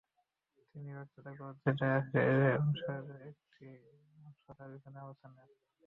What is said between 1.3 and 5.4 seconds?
করতে ডায়াসে এলে অনুসারীদের একটি অংশ তাঁর পেছনে অবস্থান